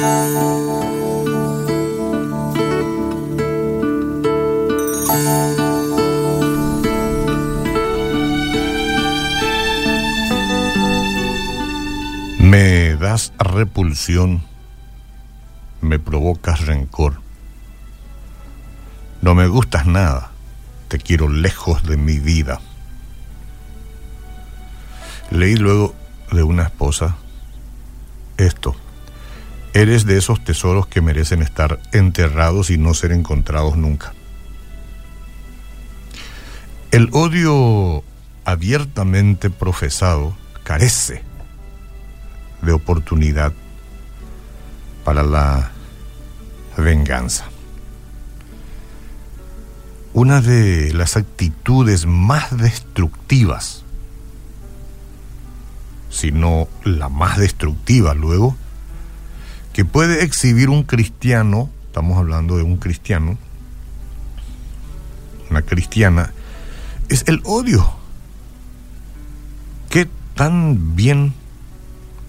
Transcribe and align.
Me 0.00 0.06
das 12.96 13.34
repulsión, 13.38 14.42
me 15.82 15.98
provocas 15.98 16.64
rencor. 16.64 17.20
No 19.20 19.34
me 19.34 19.48
gustas 19.48 19.84
nada, 19.84 20.30
te 20.88 20.96
quiero 20.96 21.28
lejos 21.28 21.82
de 21.82 21.98
mi 21.98 22.18
vida. 22.18 22.62
Leí 25.30 25.56
luego 25.56 25.94
de 26.32 26.42
una 26.42 26.62
esposa 26.62 27.18
esto. 28.38 28.74
Eres 29.72 30.04
de 30.04 30.18
esos 30.18 30.42
tesoros 30.42 30.88
que 30.88 31.00
merecen 31.00 31.42
estar 31.42 31.78
enterrados 31.92 32.70
y 32.70 32.78
no 32.78 32.92
ser 32.92 33.12
encontrados 33.12 33.76
nunca. 33.76 34.12
El 36.90 37.08
odio 37.12 38.02
abiertamente 38.44 39.48
profesado 39.48 40.36
carece 40.64 41.22
de 42.62 42.72
oportunidad 42.72 43.52
para 45.04 45.22
la 45.22 45.70
venganza. 46.76 47.44
Una 50.12 50.40
de 50.40 50.92
las 50.92 51.16
actitudes 51.16 52.06
más 52.06 52.56
destructivas, 52.58 53.84
si 56.10 56.32
no 56.32 56.66
la 56.82 57.08
más 57.08 57.38
destructiva 57.38 58.14
luego, 58.14 58.56
que 59.72 59.84
puede 59.84 60.24
exhibir 60.24 60.68
un 60.68 60.82
cristiano, 60.82 61.70
estamos 61.86 62.18
hablando 62.18 62.56
de 62.56 62.62
un 62.62 62.76
cristiano, 62.76 63.38
una 65.50 65.62
cristiana, 65.62 66.32
es 67.08 67.24
el 67.26 67.40
odio. 67.44 67.92
¿Qué 69.88 70.08
tan 70.34 70.96
bien 70.96 71.34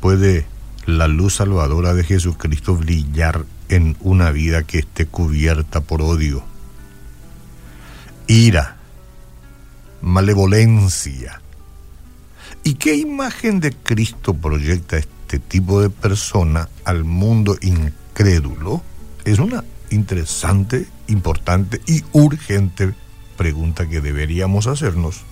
puede 0.00 0.46
la 0.86 1.08
luz 1.08 1.36
salvadora 1.36 1.94
de 1.94 2.04
Jesucristo 2.04 2.76
brillar 2.76 3.44
en 3.68 3.96
una 4.00 4.30
vida 4.30 4.64
que 4.64 4.80
esté 4.80 5.06
cubierta 5.06 5.80
por 5.80 6.02
odio, 6.02 6.44
ira, 8.26 8.76
malevolencia. 10.00 11.40
¿Y 12.64 12.74
qué 12.74 12.96
imagen 12.96 13.60
de 13.60 13.72
Cristo 13.72 14.34
proyecta 14.34 14.96
este 14.96 15.11
tipo 15.38 15.80
de 15.80 15.90
persona 15.90 16.68
al 16.84 17.04
mundo 17.04 17.56
incrédulo? 17.60 18.82
Es 19.24 19.38
una 19.38 19.64
interesante, 19.90 20.86
importante 21.08 21.80
y 21.86 22.02
urgente 22.12 22.94
pregunta 23.36 23.88
que 23.88 24.00
deberíamos 24.00 24.66
hacernos 24.66 25.22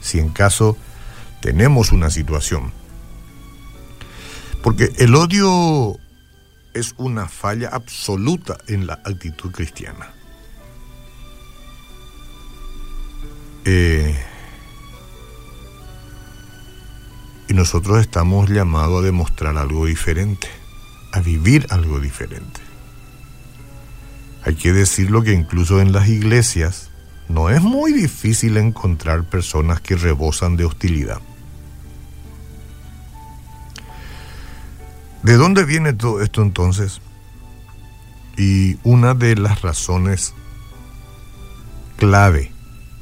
si 0.00 0.18
en 0.18 0.30
caso 0.30 0.76
tenemos 1.40 1.92
una 1.92 2.10
situación 2.10 2.72
porque 4.66 4.92
el 4.98 5.14
odio 5.14 5.96
es 6.74 6.94
una 6.96 7.28
falla 7.28 7.68
absoluta 7.68 8.58
en 8.66 8.88
la 8.88 8.94
actitud 8.94 9.52
cristiana. 9.52 10.12
Eh, 13.64 14.12
y 17.48 17.54
nosotros 17.54 18.00
estamos 18.00 18.48
llamados 18.50 19.02
a 19.02 19.06
demostrar 19.06 19.56
algo 19.56 19.86
diferente, 19.86 20.48
a 21.12 21.20
vivir 21.20 21.66
algo 21.70 22.00
diferente. 22.00 22.60
Hay 24.44 24.54
que 24.54 24.72
decirlo 24.72 25.22
que 25.22 25.32
incluso 25.32 25.80
en 25.80 25.92
las 25.92 26.08
iglesias 26.08 26.90
no 27.28 27.50
es 27.50 27.60
muy 27.60 27.92
difícil 27.92 28.56
encontrar 28.56 29.24
personas 29.24 29.80
que 29.80 29.96
rebosan 29.96 30.56
de 30.56 30.64
hostilidad. 30.64 31.20
¿De 35.22 35.34
dónde 35.34 35.64
viene 35.64 35.92
todo 35.92 36.22
esto 36.22 36.42
entonces? 36.42 37.00
Y 38.36 38.78
una 38.84 39.14
de 39.14 39.34
las 39.34 39.62
razones 39.62 40.34
clave 41.96 42.52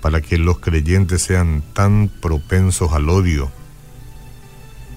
para 0.00 0.22
que 0.22 0.38
los 0.38 0.60
creyentes 0.60 1.22
sean 1.22 1.62
tan 1.74 2.08
propensos 2.08 2.92
al 2.92 3.10
odio 3.10 3.50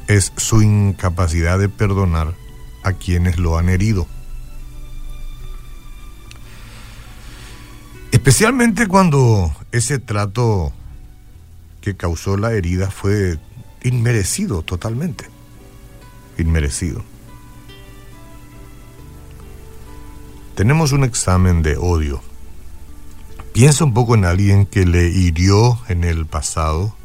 es 0.10 0.34
su 0.36 0.62
incapacidad 0.64 1.60
de 1.60 1.70
perdonar 1.70 2.34
a 2.84 2.94
quienes 2.94 3.38
lo 3.38 3.58
han 3.58 3.70
herido. 3.70 4.08
Especialmente 8.12 8.88
cuando 8.88 9.56
ese 9.72 10.00
trato 10.00 10.74
que 11.80 11.96
causó 11.96 12.38
la 12.38 12.52
herida 12.54 12.90
fue 12.90 13.38
inmerecido 13.84 14.64
totalmente 14.64 15.30
inmerecido. 16.40 17.04
Tenemos 20.56 20.92
un 20.92 21.04
examen 21.04 21.62
de 21.62 21.78
odio. 21.78 22.22
Piensa 23.54 23.84
un 23.84 23.94
poco 23.94 24.16
en 24.16 24.26
alguien 24.26 24.66
que 24.66 24.86
le 24.86 25.10
hirió 25.10 25.80
en 25.88 26.04
el 26.04 26.26
pasado 26.26 26.96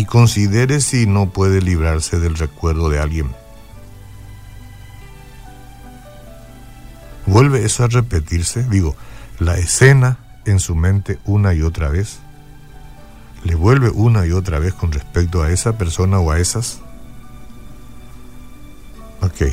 y 0.00 0.06
considere 0.06 0.80
si 0.80 1.06
no 1.06 1.28
puede 1.28 1.60
librarse 1.60 2.18
del 2.18 2.34
recuerdo 2.34 2.88
de 2.88 3.00
alguien. 3.00 3.34
¿Vuelve 7.26 7.66
eso 7.66 7.84
a 7.84 7.88
repetirse? 7.88 8.62
Digo, 8.62 8.96
la 9.40 9.58
escena 9.58 10.16
en 10.46 10.58
su 10.58 10.74
mente 10.74 11.18
una 11.26 11.52
y 11.52 11.60
otra 11.60 11.90
vez. 11.90 12.20
¿Le 13.44 13.54
vuelve 13.54 13.90
una 13.90 14.24
y 14.24 14.32
otra 14.32 14.58
vez 14.58 14.72
con 14.72 14.90
respecto 14.90 15.42
a 15.42 15.50
esa 15.50 15.76
persona 15.76 16.18
o 16.18 16.30
a 16.30 16.38
esas? 16.38 16.80
Ok. 19.20 19.52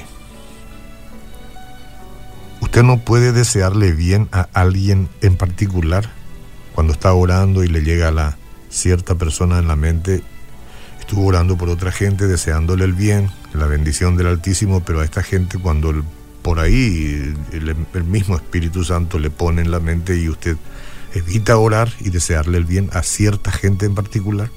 Usted 2.61 2.83
no 2.83 2.99
puede 2.99 3.33
desearle 3.33 3.91
bien 3.91 4.29
a 4.31 4.47
alguien 4.53 5.09
en 5.19 5.35
particular 5.35 6.09
cuando 6.73 6.93
está 6.93 7.11
orando 7.11 7.65
y 7.65 7.67
le 7.67 7.81
llega 7.81 8.07
a 8.07 8.11
la 8.11 8.37
cierta 8.69 9.15
persona 9.15 9.59
en 9.59 9.67
la 9.67 9.75
mente. 9.75 10.23
Estuvo 11.07 11.27
orando 11.27 11.55
por 11.57 11.69
otra 11.69 11.89
gente, 11.93 12.27
deseándole 12.27 12.83
el 12.83 12.91
bien, 12.91 13.29
la 13.53 13.65
bendición 13.65 14.17
del 14.17 14.27
Altísimo, 14.27 14.83
pero 14.83 14.99
a 14.99 15.05
esta 15.05 15.23
gente 15.23 15.57
cuando 15.57 16.03
por 16.41 16.59
ahí 16.59 17.33
el, 17.53 17.77
el 17.93 18.03
mismo 18.03 18.35
Espíritu 18.35 18.83
Santo 18.83 19.17
le 19.17 19.29
pone 19.29 19.61
en 19.61 19.71
la 19.71 19.79
mente 19.79 20.17
y 20.17 20.27
usted 20.27 20.57
evita 21.13 21.55
orar 21.55 21.89
y 22.01 22.09
desearle 22.09 22.57
el 22.57 22.65
bien 22.65 22.89
a 22.91 23.03
cierta 23.03 23.53
gente 23.53 23.85
en 23.85 23.95
particular. 23.95 24.49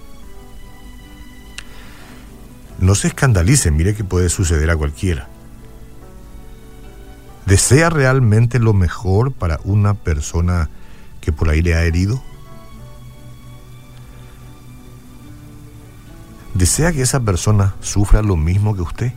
No 2.80 2.96
se 2.96 3.06
escandalice, 3.06 3.70
mire 3.70 3.94
que 3.94 4.02
puede 4.02 4.28
suceder 4.28 4.70
a 4.70 4.76
cualquiera. 4.76 5.28
¿Desea 7.46 7.90
realmente 7.90 8.58
lo 8.58 8.72
mejor 8.72 9.30
para 9.30 9.60
una 9.62 9.94
persona 9.94 10.68
que 11.20 11.30
por 11.30 11.48
ahí 11.48 11.62
le 11.62 11.76
ha 11.76 11.84
herido? 11.84 12.20
¿Desea 16.54 16.92
que 16.92 17.02
esa 17.02 17.20
persona 17.20 17.74
sufra 17.80 18.22
lo 18.22 18.36
mismo 18.36 18.74
que 18.74 18.82
usted? 18.82 19.12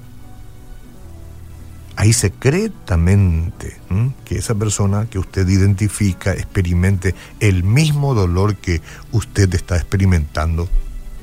Ahí 1.96 2.14
secretamente 2.14 3.80
que 4.26 4.38
esa 4.38 4.56
persona 4.56 5.06
que 5.06 5.20
usted 5.20 5.48
identifica 5.48 6.34
experimente 6.34 7.14
el 7.40 7.64
mismo 7.64 8.16
dolor 8.16 8.56
que 8.56 8.82
usted 9.12 9.54
está 9.54 9.76
experimentando 9.76 10.68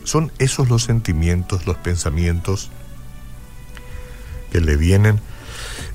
son 0.04 0.32
esos 0.38 0.68
los 0.68 0.84
sentimientos, 0.84 1.66
los 1.66 1.76
pensamientos 1.76 2.70
que 4.50 4.60
le 4.60 4.76
vienen. 4.76 5.20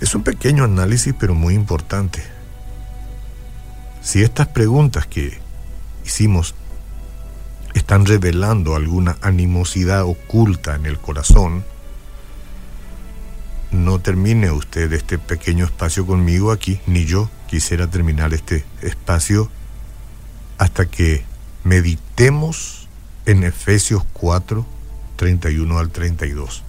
Es 0.01 0.15
un 0.15 0.23
pequeño 0.23 0.63
análisis, 0.63 1.13
pero 1.17 1.33
muy 1.33 1.53
importante. 1.53 2.23
Si 4.01 4.21
estas 4.21 4.47
preguntas 4.47 5.07
que 5.07 5.39
hicimos 6.05 6.53
están 7.75 8.05
revelando 8.05 8.75
alguna 8.75 9.17
animosidad 9.21 10.03
oculta 10.03 10.75
en 10.75 10.85
el 10.85 10.97
corazón, 10.97 11.63
no 13.71 13.99
termine 13.99 14.49
usted 14.51 14.91
este 14.93 15.19
pequeño 15.19 15.65
espacio 15.65 16.07
conmigo 16.07 16.51
aquí, 16.51 16.79
ni 16.87 17.05
yo 17.05 17.29
quisiera 17.47 17.87
terminar 17.87 18.33
este 18.33 18.65
espacio 18.81 19.51
hasta 20.57 20.85
que 20.85 21.25
meditemos 21.65 22.87
en 23.25 23.43
Efesios 23.43 24.03
4, 24.13 24.65
31 25.17 25.77
al 25.77 25.89
32. 25.89 26.63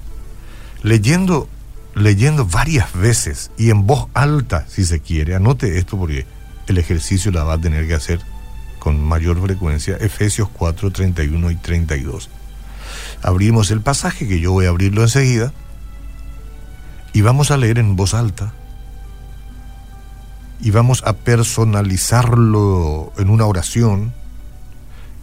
Leyendo, 0.83 1.49
leyendo 1.95 2.47
varias 2.47 2.93
veces 2.95 3.53
y 3.57 3.71
en 3.71 3.87
voz 3.87 4.09
alta, 4.13 4.67
si 4.69 4.85
se 4.85 5.01
quiere, 5.01 5.37
anote 5.37 5.79
esto 5.79 5.97
porque 5.97 6.27
el 6.67 6.79
ejercicio 6.79 7.31
la 7.31 7.45
va 7.45 7.55
a 7.55 7.61
tener 7.61 7.87
que 7.87 7.95
hacer 7.95 8.21
con 8.87 9.03
mayor 9.03 9.43
frecuencia, 9.43 9.97
Efesios 9.97 10.49
4, 10.49 10.93
31 10.93 11.51
y 11.51 11.57
32. 11.57 12.31
Abrimos 13.21 13.73
el 13.73 13.81
pasaje, 13.81 14.29
que 14.29 14.39
yo 14.39 14.53
voy 14.53 14.67
a 14.67 14.69
abrirlo 14.69 15.03
enseguida, 15.03 15.53
Y 17.13 17.21
vamos 17.21 17.51
a 17.51 17.57
leer 17.57 17.81
en 17.81 17.97
voz 17.97 18.15
alta. 18.15 18.53
Y 20.61 20.71
vamos 20.71 21.03
a 21.05 21.15
personalizarlo 21.15 23.13
en 23.19 23.29
una 23.29 23.47
oración. 23.47 24.15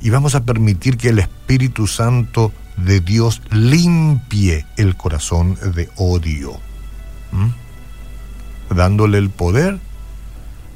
Y 0.01 0.09
vamos 0.09 0.35
a 0.35 0.43
permitir 0.43 0.97
que 0.97 1.07
el 1.07 1.19
Espíritu 1.19 1.87
Santo 1.87 2.51
de 2.75 2.99
Dios 2.99 3.41
limpie 3.49 4.65
el 4.75 4.97
corazón 4.97 5.57
de 5.73 5.89
odio. 5.95 6.59
Dándole 8.69 9.19
el 9.19 9.29
poder 9.29 9.79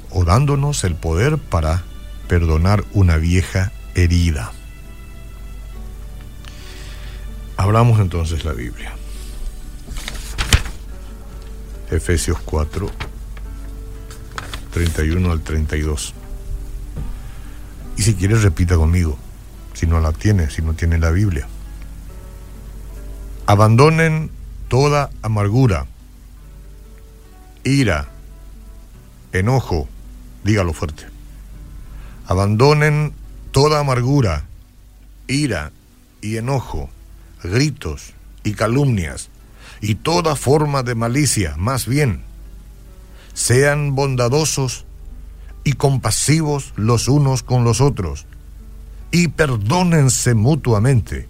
o 0.10 0.24
dándonos 0.24 0.86
el 0.86 0.95
poder 0.95 1.38
para 1.38 1.83
perdonar 2.28 2.84
una 2.94 3.18
vieja 3.18 3.72
herida. 3.96 4.52
Hablamos 7.58 8.00
entonces 8.00 8.46
la 8.46 8.54
Biblia. 8.54 8.94
Efesios 11.90 12.38
4, 12.40 12.90
31 14.74 15.32
al 15.32 15.42
32. 15.42 16.14
Y 17.98 18.04
si 18.04 18.14
quieres 18.14 18.44
repita 18.44 18.76
conmigo, 18.76 19.18
si 19.74 19.88
no 19.88 20.00
la 20.00 20.12
tiene, 20.12 20.50
si 20.50 20.62
no 20.62 20.74
tiene 20.74 21.00
la 21.00 21.12
Biblia. 21.12 21.48
Abandonen 23.46 24.30
toda 24.68 25.10
amargura, 25.22 25.88
ira, 27.64 28.10
enojo, 29.32 29.88
dígalo 30.44 30.74
fuerte. 30.74 31.17
Abandonen 32.28 33.14
toda 33.52 33.80
amargura, 33.80 34.46
ira 35.28 35.72
y 36.22 36.38
enojo, 36.38 36.90
gritos 37.42 38.14
y 38.44 38.54
calumnias 38.54 39.30
y 39.82 39.96
toda 39.96 40.36
forma 40.36 40.84
de 40.84 40.96
malicia, 40.96 41.56
más 41.58 41.88
bien, 41.88 42.22
sean 43.34 43.96
bondadosos 43.96 44.86
y 45.64 45.74
compasivos 45.74 46.74
los 46.76 47.08
unos 47.08 47.44
con 47.44 47.64
los 47.64 47.82
otros, 47.82 48.26
y 49.12 49.30
perdónense 49.30 50.34
mutuamente, 50.34 51.28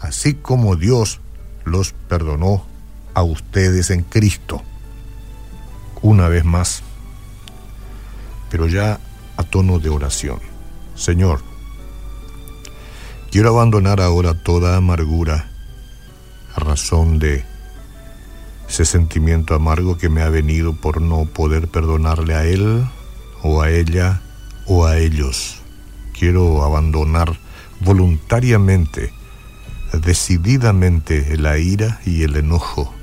así 0.00 0.34
como 0.34 0.76
Dios 0.76 1.20
los 1.64 1.92
perdonó 2.08 2.66
a 3.14 3.22
ustedes 3.22 3.90
en 3.90 4.02
Cristo. 4.02 4.62
Una 6.02 6.28
vez 6.28 6.44
más, 6.44 6.82
pero 8.50 8.66
ya 8.66 8.98
a 9.36 9.42
tono 9.42 9.78
de 9.78 9.88
oración. 9.88 10.40
Señor, 10.94 11.40
quiero 13.30 13.50
abandonar 13.50 14.00
ahora 14.00 14.34
toda 14.34 14.76
amargura 14.76 15.50
a 16.54 16.60
razón 16.60 17.18
de 17.18 17.44
ese 18.68 18.84
sentimiento 18.84 19.54
amargo 19.54 19.98
que 19.98 20.08
me 20.08 20.22
ha 20.22 20.28
venido 20.28 20.74
por 20.74 21.00
no 21.00 21.24
poder 21.26 21.68
perdonarle 21.68 22.34
a 22.34 22.44
él 22.44 22.84
o 23.42 23.62
a 23.62 23.70
ella 23.70 24.20
o 24.66 24.86
a 24.86 24.98
ellos. 24.98 25.56
Quiero 26.18 26.62
abandonar 26.62 27.38
voluntariamente, 27.80 29.12
decididamente 29.92 31.36
la 31.36 31.58
ira 31.58 32.00
y 32.06 32.22
el 32.22 32.36
enojo. 32.36 32.94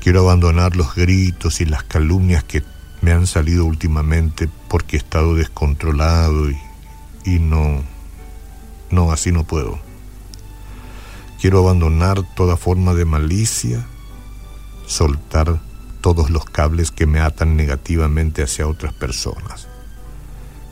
Quiero 0.00 0.20
abandonar 0.20 0.76
los 0.76 0.94
gritos 0.94 1.60
y 1.60 1.64
las 1.64 1.82
calumnias 1.84 2.44
que 2.44 2.62
me 3.04 3.12
han 3.12 3.26
salido 3.26 3.66
últimamente 3.66 4.48
porque 4.68 4.96
he 4.96 4.98
estado 4.98 5.34
descontrolado 5.34 6.50
y, 6.50 6.58
y 7.26 7.38
no, 7.38 7.82
no, 8.90 9.12
así 9.12 9.30
no 9.30 9.44
puedo. 9.44 9.78
Quiero 11.38 11.58
abandonar 11.58 12.22
toda 12.34 12.56
forma 12.56 12.94
de 12.94 13.04
malicia, 13.04 13.86
soltar 14.86 15.60
todos 16.00 16.30
los 16.30 16.46
cables 16.46 16.90
que 16.90 17.04
me 17.04 17.20
atan 17.20 17.56
negativamente 17.56 18.42
hacia 18.42 18.66
otras 18.66 18.94
personas. 18.94 19.68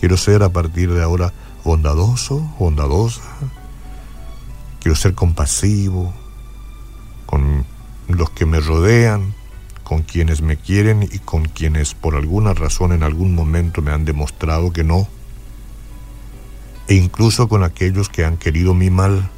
Quiero 0.00 0.16
ser 0.16 0.42
a 0.42 0.48
partir 0.48 0.90
de 0.90 1.02
ahora 1.02 1.34
bondadoso, 1.64 2.38
bondadosa. 2.58 3.20
Quiero 4.80 4.96
ser 4.96 5.14
compasivo 5.14 6.14
con 7.26 7.66
los 8.08 8.30
que 8.30 8.46
me 8.46 8.58
rodean, 8.58 9.34
con 9.82 10.02
quienes 10.02 10.42
me 10.42 10.56
quieren 10.56 11.02
y 11.02 11.18
con 11.18 11.46
quienes 11.46 11.94
por 11.94 12.16
alguna 12.16 12.54
razón 12.54 12.92
en 12.92 13.02
algún 13.02 13.34
momento 13.34 13.82
me 13.82 13.90
han 13.90 14.04
demostrado 14.04 14.72
que 14.72 14.84
no. 14.84 15.08
E 16.88 16.94
incluso 16.94 17.48
con 17.48 17.64
aquellos 17.64 18.08
que 18.08 18.24
han 18.24 18.36
querido 18.36 18.74
mi 18.74 18.90
mal. 18.90 19.30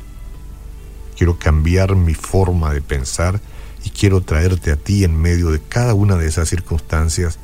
Quiero 1.17 1.39
cambiar 1.39 1.95
mi 1.95 2.15
forma 2.15 2.73
de 2.73 2.83
pensar 2.83 3.41
y 3.85 3.91
quiero 3.91 4.23
traerte 4.23 4.73
a 4.73 4.77
ti 4.77 5.05
en 5.05 5.17
medio 5.17 5.51
de 5.51 5.61
cada 5.61 5.95
una 5.95 6.17
de 6.17 6.27
esas 6.27 6.49
circunstancias 6.49 7.39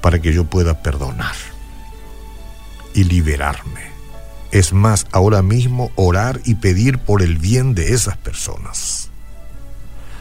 para 0.00 0.20
que 0.20 0.32
yo 0.32 0.44
pueda 0.44 0.82
perdonar 0.82 1.34
y 2.94 3.04
liberarme. 3.04 3.90
Es 4.50 4.72
más, 4.72 5.06
ahora 5.12 5.42
mismo 5.42 5.92
orar 5.94 6.40
y 6.44 6.56
pedir 6.56 6.98
por 6.98 7.22
el 7.22 7.38
bien 7.38 7.74
de 7.74 7.94
esas 7.94 8.16
personas. 8.16 8.99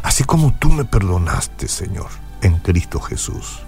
Así 0.09 0.23
como 0.23 0.51
tú 0.53 0.71
me 0.71 0.85
perdonaste, 0.85 1.67
Señor, 1.67 2.09
en 2.41 2.57
Cristo 2.57 2.99
Jesús. 2.99 3.61